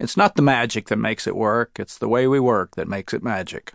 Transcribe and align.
It's 0.00 0.16
not 0.16 0.36
the 0.36 0.42
magic 0.42 0.88
that 0.88 0.96
makes 0.96 1.26
it 1.26 1.34
work, 1.34 1.80
it's 1.80 1.98
the 1.98 2.08
way 2.08 2.28
we 2.28 2.38
work 2.38 2.76
that 2.76 2.86
makes 2.86 3.12
it 3.12 3.22
magic. 3.22 3.72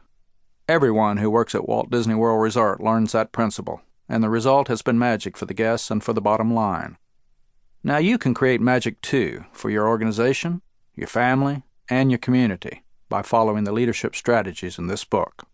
Everyone 0.70 1.18
who 1.18 1.30
works 1.30 1.54
at 1.54 1.68
Walt 1.68 1.92
Disney 1.92 2.16
World 2.16 2.42
Resort 2.42 2.80
learns 2.80 3.12
that 3.12 3.34
principle, 3.34 3.82
and 4.08 4.24
the 4.24 4.30
result 4.30 4.70
has 4.70 4.82
been 4.82 4.98
magic 4.98 5.36
for 5.36 5.46
the 5.46 5.54
guests 5.54 5.92
and 5.92 6.02
for 6.02 6.14
the 6.14 6.22
bottom 6.22 6.54
line. 6.54 6.98
Now 7.84 7.98
you 7.98 8.18
can 8.18 8.34
create 8.34 8.62
magic 8.62 9.02
too 9.02 9.44
for 9.52 9.70
your 9.70 9.86
organization, 9.86 10.62
your 10.96 11.08
family, 11.08 11.64
and 11.90 12.10
your 12.10 12.20
community 12.20 12.84
by 13.10 13.22
following 13.22 13.66
the 13.66 13.74
leadership 13.74 14.16
strategies 14.16 14.78
in 14.78 14.88
this 14.88 15.04
book. 15.04 15.46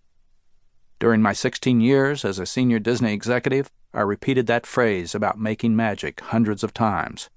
During 0.99 1.23
my 1.23 1.33
16 1.33 1.81
years 1.81 2.23
as 2.23 2.37
a 2.37 2.45
senior 2.45 2.77
Disney 2.77 3.13
executive, 3.13 3.71
I 3.91 4.01
repeated 4.01 4.45
that 4.45 4.67
phrase 4.67 5.15
about 5.15 5.39
making 5.39 5.75
magic 5.75 6.19
hundreds 6.19 6.63
of 6.63 6.75
times. 6.75 7.31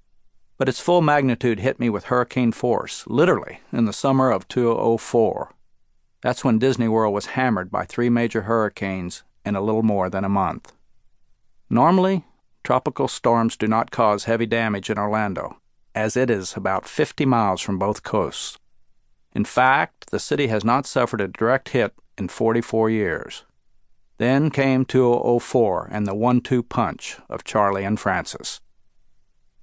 But 0.57 0.69
its 0.69 0.79
full 0.79 1.01
magnitude 1.01 1.59
hit 1.59 1.79
me 1.79 1.89
with 1.89 2.05
hurricane 2.05 2.51
force, 2.51 3.03
literally, 3.07 3.59
in 3.71 3.85
the 3.85 3.93
summer 3.93 4.31
of 4.31 4.47
2004. 4.47 5.51
That's 6.21 6.43
when 6.43 6.59
Disney 6.59 6.87
World 6.87 7.13
was 7.13 7.27
hammered 7.27 7.69
by 7.71 7.85
three 7.85 8.09
major 8.09 8.43
hurricanes 8.43 9.23
in 9.45 9.55
a 9.55 9.61
little 9.61 9.83
more 9.83 10.09
than 10.09 10.23
a 10.23 10.29
month. 10.29 10.73
Normally, 11.69 12.23
tropical 12.63 13.07
storms 13.07 13.57
do 13.57 13.67
not 13.67 13.91
cause 13.91 14.25
heavy 14.25 14.45
damage 14.45 14.89
in 14.89 14.97
Orlando, 14.97 15.57
as 15.93 16.15
it 16.15 16.29
is 16.29 16.55
about 16.55 16.87
50 16.87 17.25
miles 17.25 17.61
from 17.61 17.77
both 17.77 18.03
coasts. 18.03 18.57
In 19.33 19.43
fact, 19.43 20.11
the 20.11 20.19
city 20.19 20.47
has 20.47 20.63
not 20.63 20.85
suffered 20.85 21.19
a 21.19 21.27
direct 21.27 21.69
hit 21.69 21.93
in 22.17 22.27
44 22.27 22.89
years. 22.89 23.43
Then 24.17 24.51
came 24.51 24.85
2004 24.85 25.89
and 25.91 26.05
the 26.05 26.15
one 26.15 26.39
two 26.39 26.63
punch 26.63 27.17
of 27.29 27.43
Charley 27.43 27.83
and 27.83 27.99
Frances. 27.99 28.61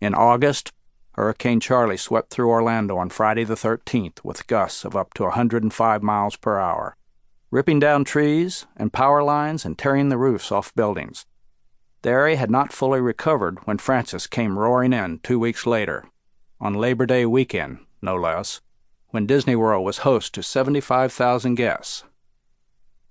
In 0.01 0.15
August, 0.15 0.73
Hurricane 1.21 1.61
Charley 1.61 1.99
swept 1.99 2.31
through 2.31 2.49
Orlando 2.49 2.97
on 2.97 3.11
Friday 3.11 3.45
the 3.45 3.55
13th 3.55 4.25
with 4.25 4.47
gusts 4.47 4.87
of 4.87 4.97
up 4.97 5.13
to 5.13 5.25
105 5.25 6.03
miles 6.03 6.37
per 6.37 6.59
hour, 6.59 6.97
ripping 7.51 7.79
down 7.79 8.05
trees 8.05 8.65
and 8.75 8.91
power 8.91 9.23
lines 9.23 9.67
and 9.67 9.77
tearing 9.77 10.09
the 10.09 10.17
roofs 10.17 10.51
off 10.51 10.75
buildings. 10.75 11.27
The 12.01 12.09
area 12.09 12.39
had 12.39 12.51
not 12.51 12.73
fully 12.73 13.03
recovered 13.03 13.59
when 13.67 13.77
Frances 13.77 14.27
came 14.27 14.59
roaring 14.59 14.95
in 14.95 15.19
two 15.19 15.39
weeks 15.39 15.67
later, 15.67 16.07
on 16.59 16.73
Labor 16.73 17.05
Day 17.05 17.27
weekend, 17.27 17.81
no 18.01 18.17
less, 18.17 18.63
when 19.09 19.27
Disney 19.27 19.55
World 19.55 19.85
was 19.85 19.99
host 19.99 20.33
to 20.37 20.43
75,000 20.43 21.55
guests. 21.55 22.03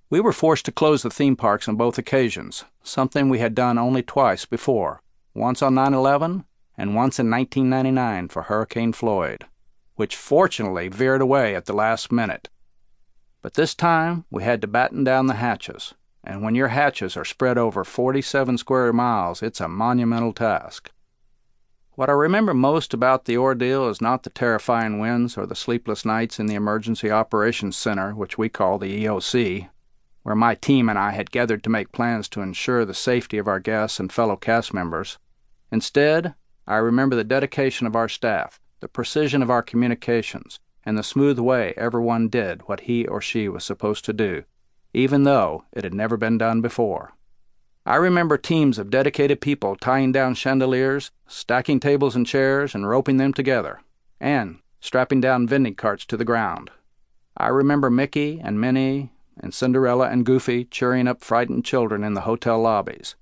We 0.10 0.20
were 0.20 0.34
forced 0.34 0.66
to 0.66 0.72
close 0.72 1.04
the 1.04 1.12
theme 1.12 1.36
parks 1.36 1.68
on 1.68 1.76
both 1.76 2.00
occasions, 2.00 2.66
something 2.82 3.30
we 3.30 3.38
had 3.38 3.54
done 3.54 3.78
only 3.78 4.02
twice 4.02 4.46
before, 4.46 5.04
once 5.36 5.62
on 5.62 5.76
9 5.76 5.94
11 5.94 6.46
and 6.80 6.96
once 6.96 7.20
in 7.20 7.30
1999 7.30 8.30
for 8.30 8.44
Hurricane 8.44 8.94
Floyd, 8.94 9.44
which 9.96 10.16
fortunately 10.16 10.88
veered 10.88 11.20
away 11.22 11.54
at 11.54 11.66
the 11.66 11.74
last 11.74 12.10
minute. 12.10 12.48
But 13.42 13.56
this 13.56 13.76
time 13.76 14.24
we 14.32 14.44
had 14.44 14.62
to 14.62 14.68
batten 14.68 15.04
down 15.04 15.28
the 15.28 15.34
hatches, 15.34 15.94
and 16.24 16.42
when 16.42 16.56
your 16.56 16.70
hatches 16.70 17.18
are 17.18 17.26
spread 17.26 17.58
over 17.58 17.84
47 17.84 18.58
square 18.58 18.94
miles, 18.94 19.44
it's 19.44 19.60
a 19.60 19.68
monumental 19.68 20.32
task. 20.32 20.90
What 21.96 22.10
I 22.10 22.14
remember 22.14 22.54
most 22.54 22.94
about 22.94 23.26
the 23.26 23.36
ordeal 23.36 23.90
is 23.90 24.00
not 24.00 24.24
the 24.24 24.30
terrifying 24.30 25.00
winds 25.00 25.38
or 25.38 25.46
the 25.46 25.56
sleepless 25.56 26.06
nights 26.06 26.40
in 26.40 26.46
the 26.46 26.56
Emergency 26.56 27.12
Operations 27.12 27.76
Center, 27.76 28.14
which 28.16 28.38
we 28.38 28.48
call 28.48 28.78
the 28.78 29.04
EOC, 29.04 29.68
where 30.24 30.36
my 30.36 30.56
team 30.56 30.88
and 30.88 30.98
I 30.98 31.12
had 31.12 31.32
gathered 31.32 31.62
to 31.66 31.70
make 31.70 31.92
plans 31.92 32.30
to 32.30 32.42
ensure 32.42 32.86
the 32.86 32.94
safety 32.94 33.38
of 33.38 33.50
our 33.50 33.60
guests 33.60 34.00
and 34.00 34.14
fellow 34.14 34.38
cast 34.38 34.74
members. 34.74 35.18
Instead, 35.74 36.36
I 36.70 36.78
remember 36.78 37.16
the 37.16 37.24
dedication 37.24 37.88
of 37.88 37.96
our 37.96 38.08
staff, 38.08 38.60
the 38.80 38.88
precision 38.88 39.42
of 39.42 39.50
our 39.50 39.64
communications, 39.64 40.60
and 40.86 40.96
the 40.96 41.02
smooth 41.02 41.40
way 41.40 41.74
everyone 41.76 42.28
did 42.28 42.62
what 42.68 42.82
he 42.82 43.08
or 43.08 43.22
she 43.22 43.50
was 43.50 43.64
supposed 43.64 44.06
to 44.06 44.14
do, 44.14 44.44
even 44.94 45.24
though 45.24 45.66
it 45.74 45.84
had 45.84 45.96
never 45.96 46.16
been 46.16 46.38
done 46.38 46.62
before. 46.62 47.14
I 47.88 47.96
remember 47.96 48.38
teams 48.38 48.78
of 48.78 48.92
dedicated 48.92 49.42
people 49.42 49.78
tying 49.78 50.12
down 50.12 50.36
chandeliers, 50.36 51.10
stacking 51.26 51.80
tables 51.80 52.16
and 52.16 52.28
chairs, 52.28 52.76
and 52.76 52.88
roping 52.88 53.18
them 53.18 53.34
together, 53.34 53.82
and 54.20 54.60
strapping 54.80 55.20
down 55.20 55.48
vending 55.48 55.74
carts 55.74 56.06
to 56.06 56.18
the 56.18 56.24
ground. 56.24 56.70
I 57.36 57.48
remember 57.48 57.90
Mickey 57.90 58.40
and 58.44 58.62
Minnie 58.62 59.12
and 59.40 59.56
Cinderella 59.56 60.10
and 60.10 60.24
Goofy 60.24 60.66
cheering 60.66 61.08
up 61.08 61.24
frightened 61.24 61.66
children 61.66 62.04
in 62.04 62.14
the 62.14 62.22
hotel 62.22 62.60
lobbies. 62.60 63.16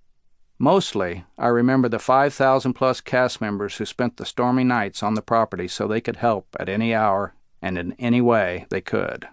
Mostly, 0.60 1.24
I 1.38 1.48
remember 1.48 1.88
the 1.88 2.00
5,000 2.00 2.74
plus 2.74 3.02
cast 3.02 3.40
members 3.40 3.78
who 3.78 3.86
spent 3.86 4.18
the 4.18 4.26
stormy 4.26 4.64
nights 4.64 5.04
on 5.04 5.14
the 5.14 5.22
property 5.22 5.68
so 5.68 5.88
they 5.88 6.02
could 6.02 6.18
help 6.18 6.48
at 6.60 6.70
any 6.70 6.94
hour 6.94 7.36
and 7.62 7.78
in 7.78 7.94
any 7.94 8.22
way 8.22 8.66
they 8.70 8.82
could. 8.82 9.28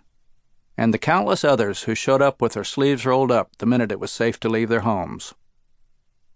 And 0.77 0.93
the 0.93 0.99
countless 0.99 1.45
others 1.45 1.85
who 1.85 1.95
showed 1.95 2.21
up 2.21 2.43
with 2.43 2.53
their 2.53 2.65
sleeves 2.65 3.07
rolled 3.07 3.31
up 3.31 3.57
the 3.59 3.67
minute 3.67 3.93
it 3.93 4.01
was 4.01 4.13
safe 4.13 4.39
to 4.41 4.49
leave 4.49 4.69
their 4.69 4.81
homes. 4.81 5.35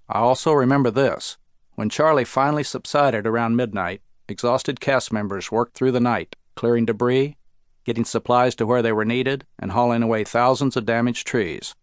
I 0.08 0.20
also 0.20 0.52
remember 0.52 0.90
this. 0.90 1.36
When 1.74 1.90
Charley 1.90 2.24
finally 2.24 2.64
subsided 2.64 3.26
around 3.26 3.56
midnight, 3.56 4.00
exhausted 4.28 4.80
cast 4.80 5.12
members 5.12 5.52
worked 5.52 5.74
through 5.74 5.92
the 5.92 6.00
night, 6.00 6.34
clearing 6.54 6.86
debris 6.86 7.36
getting 7.88 8.04
supplies 8.04 8.54
to 8.54 8.66
where 8.66 8.82
they 8.82 8.92
were 8.92 9.02
needed, 9.02 9.46
and 9.58 9.72
hauling 9.72 10.02
away 10.02 10.22
thousands 10.22 10.76
of 10.76 10.84
damaged 10.84 11.26
trees. 11.26 11.74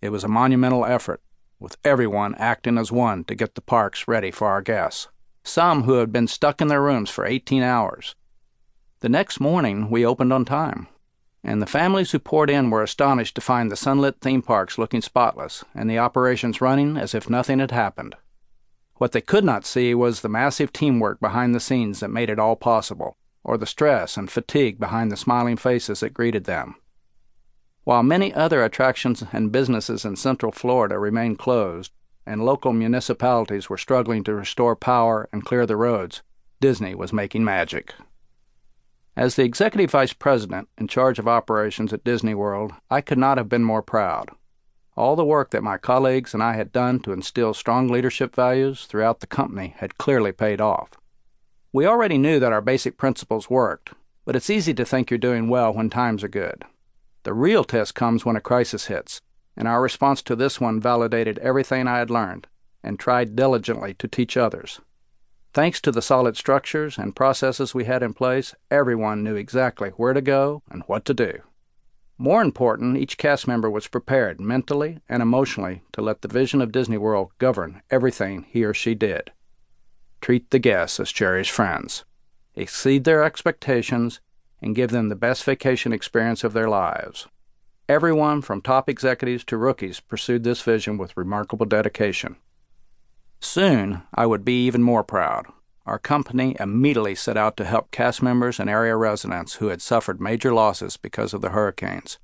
It 0.00 0.08
was 0.08 0.24
a 0.24 0.28
monumental 0.28 0.86
effort, 0.86 1.20
with 1.58 1.76
everyone 1.84 2.34
acting 2.36 2.78
as 2.78 2.92
one 2.92 3.24
to 3.24 3.34
get 3.34 3.54
the 3.54 3.60
parks 3.60 4.08
ready 4.08 4.30
for 4.30 4.48
our 4.48 4.62
guests, 4.62 5.08
some 5.42 5.84
who 5.84 5.94
had 5.94 6.12
been 6.12 6.26
stuck 6.26 6.60
in 6.60 6.68
their 6.68 6.82
rooms 6.82 7.10
for 7.10 7.24
18 7.24 7.62
hours. 7.62 8.14
The 9.00 9.08
next 9.08 9.40
morning, 9.40 9.90
we 9.90 10.06
opened 10.06 10.32
on 10.32 10.44
time, 10.44 10.88
and 11.42 11.60
the 11.60 11.66
families 11.66 12.12
who 12.12 12.18
poured 12.18 12.50
in 12.50 12.70
were 12.70 12.82
astonished 12.82 13.34
to 13.34 13.40
find 13.40 13.70
the 13.70 13.76
sunlit 13.76 14.20
theme 14.20 14.42
parks 14.42 14.78
looking 14.78 15.02
spotless 15.02 15.64
and 15.74 15.90
the 15.90 15.98
operations 15.98 16.60
running 16.60 16.96
as 16.96 17.14
if 17.14 17.28
nothing 17.28 17.58
had 17.58 17.70
happened. 17.70 18.14
What 18.96 19.12
they 19.12 19.20
could 19.20 19.44
not 19.44 19.66
see 19.66 19.94
was 19.94 20.20
the 20.20 20.28
massive 20.28 20.72
teamwork 20.72 21.20
behind 21.20 21.54
the 21.54 21.60
scenes 21.60 22.00
that 22.00 22.08
made 22.08 22.30
it 22.30 22.38
all 22.38 22.56
possible 22.56 23.16
or 23.44 23.58
the 23.58 23.66
stress 23.66 24.16
and 24.16 24.30
fatigue 24.30 24.80
behind 24.80 25.12
the 25.12 25.16
smiling 25.16 25.56
faces 25.56 26.00
that 26.00 26.14
greeted 26.14 26.44
them. 26.44 26.76
While 27.84 28.02
many 28.02 28.32
other 28.32 28.64
attractions 28.64 29.22
and 29.30 29.52
businesses 29.52 30.06
in 30.06 30.16
Central 30.16 30.50
Florida 30.50 30.98
remained 30.98 31.38
closed, 31.38 31.92
and 32.26 32.42
local 32.42 32.72
municipalities 32.72 33.68
were 33.68 33.76
struggling 33.76 34.24
to 34.24 34.34
restore 34.34 34.74
power 34.74 35.28
and 35.32 35.44
clear 35.44 35.66
the 35.66 35.76
roads, 35.76 36.22
Disney 36.60 36.94
was 36.94 37.12
making 37.12 37.44
magic. 37.44 37.94
As 39.16 39.36
the 39.36 39.44
executive 39.44 39.90
vice 39.90 40.14
president 40.14 40.68
in 40.78 40.88
charge 40.88 41.18
of 41.18 41.28
operations 41.28 41.92
at 41.92 42.04
Disney 42.04 42.34
World, 42.34 42.72
I 42.90 43.02
could 43.02 43.18
not 43.18 43.36
have 43.36 43.50
been 43.50 43.62
more 43.62 43.82
proud. 43.82 44.30
All 44.96 45.14
the 45.14 45.24
work 45.24 45.50
that 45.50 45.62
my 45.62 45.76
colleagues 45.76 46.32
and 46.32 46.42
I 46.42 46.54
had 46.54 46.72
done 46.72 47.00
to 47.00 47.12
instill 47.12 47.52
strong 47.52 47.88
leadership 47.88 48.34
values 48.34 48.86
throughout 48.86 49.20
the 49.20 49.26
company 49.26 49.74
had 49.76 49.98
clearly 49.98 50.32
paid 50.32 50.60
off. 50.60 50.92
We 51.72 51.84
already 51.84 52.16
knew 52.16 52.40
that 52.40 52.52
our 52.52 52.62
basic 52.62 52.96
principles 52.96 53.50
worked, 53.50 53.90
but 54.24 54.36
it's 54.36 54.50
easy 54.50 54.72
to 54.74 54.84
think 54.84 55.10
you're 55.10 55.18
doing 55.18 55.48
well 55.48 55.72
when 55.74 55.90
times 55.90 56.24
are 56.24 56.28
good. 56.28 56.64
The 57.24 57.34
real 57.34 57.64
test 57.64 57.94
comes 57.94 58.24
when 58.24 58.36
a 58.36 58.40
crisis 58.40 58.86
hits, 58.86 59.20
and 59.56 59.66
our 59.66 59.82
response 59.82 60.22
to 60.22 60.36
this 60.36 60.60
one 60.60 60.80
validated 60.80 61.38
everything 61.38 61.86
I 61.88 61.98
had 61.98 62.10
learned 62.10 62.46
and 62.82 62.98
tried 62.98 63.34
diligently 63.34 63.94
to 63.94 64.08
teach 64.08 64.36
others. 64.36 64.80
Thanks 65.52 65.80
to 65.82 65.92
the 65.92 66.02
solid 66.02 66.36
structures 66.36 66.98
and 66.98 67.16
processes 67.16 67.74
we 67.74 67.84
had 67.84 68.02
in 68.02 68.14
place, 68.14 68.54
everyone 68.70 69.22
knew 69.22 69.36
exactly 69.36 69.90
where 69.90 70.12
to 70.12 70.20
go 70.20 70.62
and 70.70 70.82
what 70.86 71.04
to 71.06 71.14
do. 71.14 71.40
More 72.18 72.42
important, 72.42 72.96
each 72.96 73.18
cast 73.18 73.48
member 73.48 73.70
was 73.70 73.88
prepared 73.88 74.40
mentally 74.40 75.00
and 75.08 75.22
emotionally 75.22 75.82
to 75.92 76.02
let 76.02 76.22
the 76.22 76.28
vision 76.28 76.60
of 76.60 76.72
Disney 76.72 76.98
World 76.98 77.30
govern 77.38 77.82
everything 77.90 78.46
he 78.48 78.64
or 78.64 78.74
she 78.74 78.94
did 78.94 79.32
treat 80.24 80.50
the 80.50 80.58
guests 80.58 80.98
as 80.98 81.12
cherished 81.12 81.50
friends, 81.50 82.02
exceed 82.54 83.04
their 83.04 83.22
expectations, 83.22 84.20
and 84.64 84.74
give 84.74 84.90
them 84.90 85.10
the 85.10 85.14
best 85.14 85.44
vacation 85.44 85.92
experience 85.92 86.42
of 86.42 86.54
their 86.54 86.70
lives. 86.70 87.28
Everyone 87.86 88.40
from 88.40 88.62
top 88.62 88.88
executives 88.88 89.44
to 89.44 89.58
rookies 89.58 90.00
pursued 90.00 90.42
this 90.42 90.62
vision 90.62 90.96
with 90.96 91.18
remarkable 91.18 91.66
dedication. 91.66 92.36
Soon, 93.40 94.00
I 94.14 94.24
would 94.24 94.42
be 94.42 94.64
even 94.64 94.82
more 94.82 95.04
proud. 95.04 95.44
Our 95.84 95.98
company 95.98 96.56
immediately 96.58 97.14
set 97.14 97.36
out 97.36 97.58
to 97.58 97.66
help 97.66 97.90
cast 97.90 98.22
members 98.22 98.58
and 98.58 98.70
area 98.70 98.96
residents 98.96 99.56
who 99.56 99.66
had 99.66 99.82
suffered 99.82 100.18
major 100.18 100.54
losses 100.54 100.96
because 100.96 101.34
of 101.34 101.42
the 101.42 101.50
hurricanes. 101.50 102.18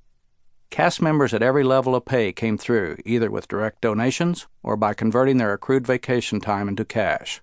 Cast 0.71 1.03
members 1.03 1.35
at 1.35 1.43
every 1.43 1.63
level 1.63 1.95
of 1.95 2.07
pay 2.07 2.33
came 2.33 2.57
through, 2.57 2.97
either 3.05 3.31
with 3.31 3.49
direct 3.49 3.83
donations 3.83 4.47
or 4.63 4.79
by 4.79 4.95
converting 4.95 5.37
their 5.37 5.53
accrued 5.53 5.87
vacation 5.87 6.41
time 6.41 6.69
into 6.69 6.87
cash. 6.87 7.43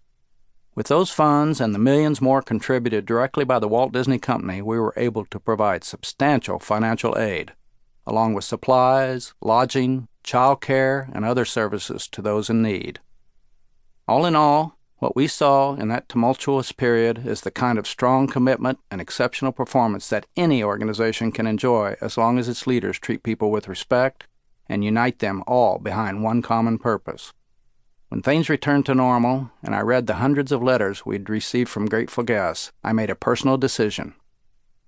With 0.77 0.89
those 0.89 1.09
funds 1.09 1.59
and 1.59 1.74
the 1.74 1.79
millions 1.79 2.21
more 2.21 2.44
contributed 2.44 3.07
directly 3.07 3.44
by 3.44 3.57
the 3.57 3.68
Walt 3.68 3.91
Disney 3.94 4.19
Company, 4.19 4.62
we 4.62 4.77
were 4.77 4.94
able 4.95 5.25
to 5.25 5.39
provide 5.39 5.83
substantial 5.83 6.59
financial 6.59 7.18
aid, 7.18 7.53
along 8.06 8.35
with 8.35 8.44
supplies, 8.44 9.33
lodging, 9.41 10.07
child 10.21 10.62
care, 10.62 11.09
and 11.13 11.25
other 11.25 11.45
services 11.45 12.07
to 12.09 12.21
those 12.21 12.47
in 12.47 12.62
need. 12.62 13.00
All 14.07 14.24
in 14.24 14.35
all, 14.35 14.77
What 15.00 15.15
we 15.15 15.27
saw 15.27 15.74
in 15.75 15.89
that 15.89 16.09
tumultuous 16.09 16.71
period 16.71 17.25
is 17.25 17.41
the 17.41 17.51
kind 17.51 17.77
of 17.77 17.88
strong 17.88 18.27
commitment 18.27 18.77
and 18.89 19.00
exceptional 19.00 19.51
performance 19.51 20.09
that 20.09 20.25
any 20.35 20.63
organization 20.63 21.31
can 21.31 21.45
enjoy 21.45 21.95
as 22.01 22.18
long 22.18 22.39
as 22.39 22.47
its 22.47 22.65
leaders 22.68 23.00
treat 23.00 23.21
people 23.21 23.51
with 23.51 23.68
respect 23.68 24.27
and 24.68 24.83
unite 24.83 25.19
them 25.19 25.44
all 25.47 25.79
behind 25.79 26.24
one 26.24 26.41
common 26.41 26.79
purpose. 26.79 27.33
When 28.09 28.21
things 28.21 28.50
returned 28.50 28.86
to 28.86 28.95
normal 28.95 29.51
and 29.62 29.75
I 29.75 29.81
read 29.81 30.07
the 30.07 30.15
hundreds 30.15 30.51
of 30.54 30.63
letters 30.63 31.06
we'd 31.06 31.30
received 31.30 31.69
from 31.69 31.88
grateful 31.88 32.24
guests, 32.24 32.71
I 32.81 32.94
made 32.94 33.09
a 33.09 33.15
personal 33.15 33.57
decision. 33.57 34.15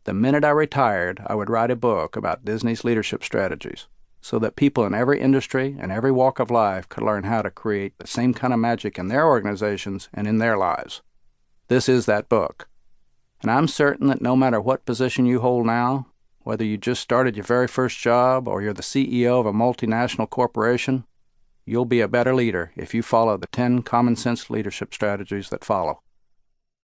The 0.06 0.14
minute 0.14 0.46
I 0.46 0.52
retired, 0.52 1.22
I 1.28 1.36
would 1.36 1.50
write 1.50 1.70
a 1.70 1.76
book 1.76 2.16
about 2.16 2.46
Disney's 2.46 2.86
leadership 2.86 3.24
strategies 3.24 3.88
so 4.22 4.40
that 4.40 4.56
people 4.56 4.86
in 4.86 4.94
every 4.94 5.20
industry 5.20 5.76
and 5.80 5.92
every 5.92 6.12
walk 6.12 6.40
of 6.40 6.50
life 6.50 6.88
could 6.88 7.04
learn 7.04 7.24
how 7.24 7.42
to 7.42 7.52
create 7.52 7.98
the 7.98 8.08
same 8.08 8.34
kind 8.34 8.54
of 8.54 8.60
magic 8.60 8.98
in 8.98 9.08
their 9.08 9.28
organizations 9.28 10.10
and 10.14 10.26
in 10.26 10.38
their 10.38 10.58
lives. 10.58 11.02
This 11.68 11.90
is 11.90 12.06
that 12.06 12.30
book. 12.30 12.68
And 13.42 13.52
I'm 13.52 13.68
certain 13.68 14.08
that 14.08 14.22
no 14.22 14.36
matter 14.36 14.60
what 14.60 14.86
position 14.86 15.26
you 15.26 15.40
hold 15.40 15.66
now, 15.66 16.08
whether 16.40 16.66
you 16.66 16.78
just 16.78 17.02
started 17.02 17.36
your 17.36 17.46
very 17.46 17.68
first 17.68 18.00
job 18.00 18.48
or 18.48 18.62
you're 18.62 18.74
the 18.74 18.82
CEO 18.82 19.40
of 19.40 19.46
a 19.46 19.54
multinational 19.54 20.30
corporation, 20.30 21.06
You'll 21.70 21.86
be 21.86 22.02
a 22.02 22.08
better 22.08 22.34
leader 22.34 22.72
if 22.76 22.96
you 22.96 23.04
follow 23.04 23.38
the 23.38 23.46
10 23.46 23.84
common 23.84 24.16
sense 24.16 24.50
leadership 24.50 24.92
strategies 24.92 25.50
that 25.50 25.64
follow. 25.64 26.02